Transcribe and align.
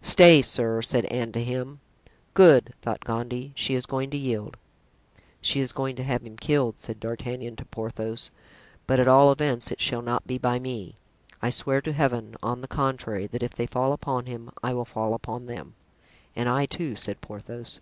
"Stay, 0.00 0.40
sir," 0.42 0.80
said 0.80 1.06
Anne 1.06 1.32
to 1.32 1.42
him. 1.42 1.80
"Good," 2.34 2.72
thought 2.82 3.04
Gondy, 3.04 3.50
"she 3.56 3.74
is 3.74 3.84
going 3.84 4.10
to 4.10 4.16
yield." 4.16 4.56
("She 5.40 5.58
is 5.58 5.72
going 5.72 5.96
to 5.96 6.04
have 6.04 6.22
him 6.22 6.36
killed," 6.36 6.78
said 6.78 7.00
D'Artagnan 7.00 7.56
to 7.56 7.64
Porthos, 7.64 8.30
"but 8.86 9.00
at 9.00 9.08
all 9.08 9.32
events 9.32 9.72
it 9.72 9.80
shall 9.80 10.00
not 10.00 10.24
be 10.24 10.38
by 10.38 10.60
me. 10.60 10.94
I 11.42 11.50
swear 11.50 11.80
to 11.80 11.92
Heaven, 11.92 12.36
on 12.44 12.60
the 12.60 12.68
contrary, 12.68 13.26
that 13.26 13.42
if 13.42 13.54
they 13.56 13.66
fall 13.66 13.92
upon 13.92 14.26
him 14.26 14.52
I 14.62 14.72
will 14.72 14.84
fall 14.84 15.14
upon 15.14 15.46
them." 15.46 15.74
"And 16.36 16.48
I, 16.48 16.66
too," 16.66 16.94
said 16.94 17.20
Porthos.) 17.20 17.80